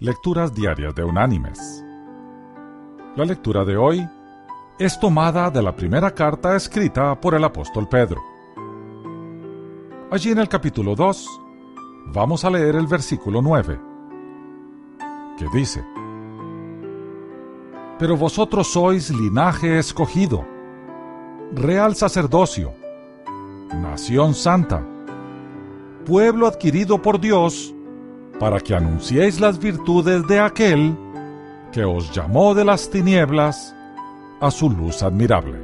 [0.00, 1.84] Lecturas Diarias de Unánimes.
[3.16, 4.08] La lectura de hoy
[4.78, 8.22] es tomada de la primera carta escrita por el apóstol Pedro.
[10.12, 11.26] Allí en el capítulo 2
[12.14, 13.80] vamos a leer el versículo 9,
[15.36, 15.84] que dice,
[17.98, 20.46] Pero vosotros sois linaje escogido,
[21.52, 22.72] real sacerdocio,
[23.74, 24.80] nación santa,
[26.06, 27.74] pueblo adquirido por Dios,
[28.38, 30.96] para que anunciéis las virtudes de aquel
[31.72, 33.74] que os llamó de las tinieblas
[34.40, 35.58] a su luz admirable.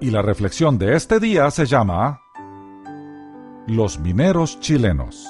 [0.00, 2.20] Y la reflexión de este día se llama
[3.66, 5.26] Los mineros chilenos.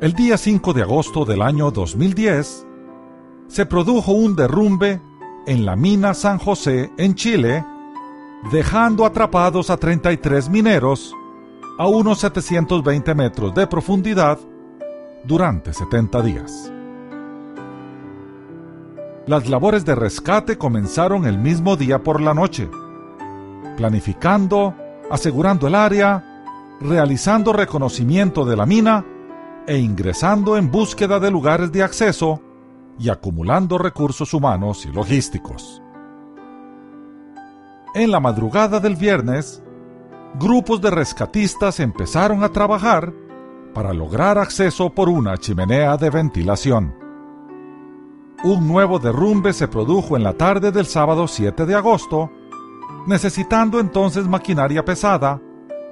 [0.00, 2.66] El día 5 de agosto del año 2010
[3.48, 5.00] se produjo un derrumbe
[5.46, 7.64] en la mina San José en Chile
[8.52, 11.14] dejando atrapados a 33 mineros
[11.78, 14.38] a unos 720 metros de profundidad
[15.24, 16.72] durante 70 días.
[19.26, 22.70] Las labores de rescate comenzaron el mismo día por la noche,
[23.76, 24.74] planificando,
[25.10, 26.24] asegurando el área,
[26.80, 29.04] realizando reconocimiento de la mina
[29.66, 32.40] e ingresando en búsqueda de lugares de acceso
[32.98, 35.82] y acumulando recursos humanos y logísticos.
[37.94, 39.62] En la madrugada del viernes,
[40.38, 43.14] grupos de rescatistas empezaron a trabajar
[43.72, 46.94] para lograr acceso por una chimenea de ventilación.
[48.44, 52.30] Un nuevo derrumbe se produjo en la tarde del sábado 7 de agosto,
[53.06, 55.40] necesitando entonces maquinaria pesada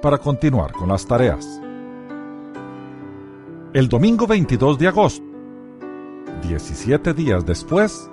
[0.01, 1.59] para continuar con las tareas.
[3.73, 5.25] El domingo 22 de agosto,
[6.43, 8.09] 17 días después,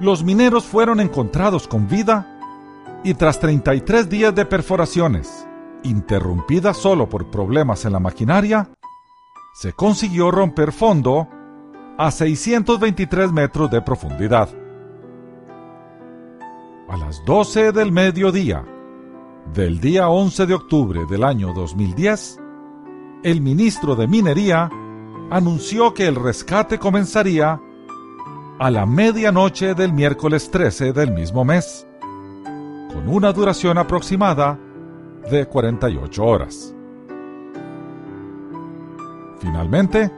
[0.00, 2.33] los mineros fueron encontrados con vida
[3.04, 5.46] y tras 33 días de perforaciones,
[5.82, 8.70] interrumpidas solo por problemas en la maquinaria,
[9.52, 11.28] se consiguió romper fondo
[11.98, 14.48] a 623 metros de profundidad.
[16.88, 18.64] A las 12 del mediodía
[19.52, 22.38] del día 11 de octubre del año 2010,
[23.22, 24.70] el ministro de Minería
[25.30, 27.60] anunció que el rescate comenzaría
[28.58, 31.86] a la medianoche del miércoles 13 del mismo mes
[32.94, 34.56] con una duración aproximada
[35.28, 36.72] de 48 horas.
[39.40, 40.12] Finalmente,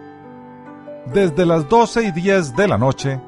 [1.13, 3.19] desde las 12 y 10 de la noche,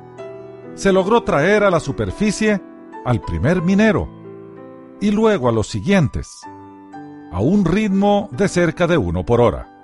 [0.75, 2.61] se logró traer a la superficie
[3.07, 4.07] al primer minero
[5.01, 6.43] y luego a los siguientes,
[7.33, 9.81] a un ritmo de cerca de uno por hora.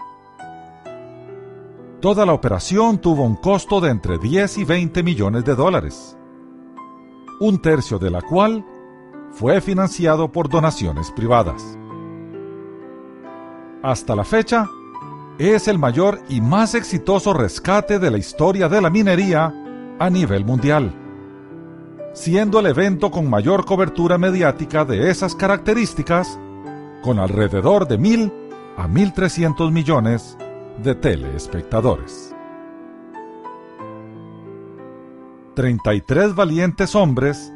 [2.01, 6.19] Toda la operación tuvo un costo de entre 10 y 20 millones de dólares,
[7.41, 8.63] un tercio de la cual
[9.35, 11.77] fue financiado por donaciones privadas.
[13.83, 14.69] Hasta la fecha,
[15.39, 19.53] es el mayor y más exitoso rescate de la historia de la minería
[19.99, 20.95] a nivel mundial,
[22.13, 26.39] siendo el evento con mayor cobertura mediática de esas características,
[27.03, 28.33] con alrededor de mil
[28.77, 30.39] a 1.300 millones
[30.83, 32.35] de teleespectadores.
[35.55, 37.53] 33 valientes hombres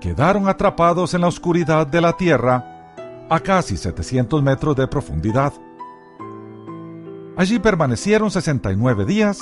[0.00, 2.94] quedaron atrapados en la oscuridad de la Tierra
[3.28, 5.52] a casi 700 metros de profundidad.
[7.36, 9.40] Allí permanecieron 69 días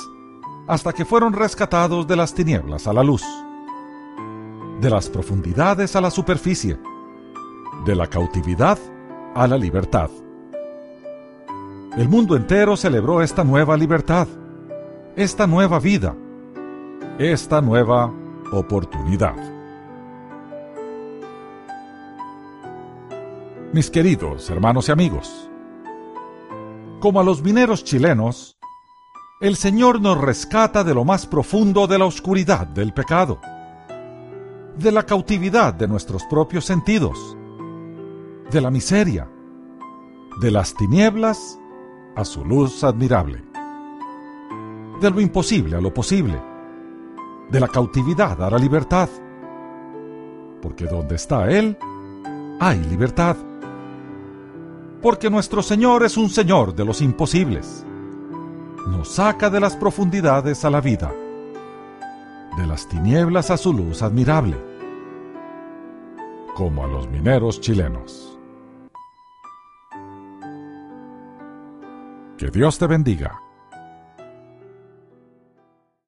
[0.67, 3.23] hasta que fueron rescatados de las tinieblas a la luz,
[4.81, 6.77] de las profundidades a la superficie,
[7.85, 8.77] de la cautividad
[9.35, 10.09] a la libertad.
[11.97, 14.27] El mundo entero celebró esta nueva libertad,
[15.15, 16.15] esta nueva vida,
[17.17, 18.11] esta nueva
[18.51, 19.54] oportunidad.
[23.75, 25.49] Mis queridos hermanos y amigos.
[27.01, 28.57] Como a los mineros chilenos,
[29.41, 33.41] el Señor nos rescata de lo más profundo de la oscuridad del pecado,
[34.77, 37.35] de la cautividad de nuestros propios sentidos,
[38.49, 39.29] de la miseria,
[40.39, 41.59] de las tinieblas
[42.15, 43.43] a su luz admirable,
[45.01, 46.41] de lo imposible a lo posible,
[47.51, 49.09] de la cautividad a la libertad,
[50.61, 51.77] porque donde está Él,
[52.61, 53.35] hay libertad
[55.05, 57.85] porque nuestro Señor es un Señor de los imposibles.
[58.87, 61.13] Nos saca de las profundidades a la vida,
[62.57, 64.57] de las tinieblas a su luz admirable,
[66.55, 68.39] como a los mineros chilenos.
[72.39, 73.44] Que Dios te bendiga.